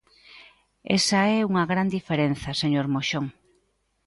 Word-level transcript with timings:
Esa 0.97 1.21
é 1.37 1.39
unha 1.51 1.63
gran 1.71 1.87
diferenza, 1.97 2.59
señor 2.61 2.85
Moxón. 2.93 3.25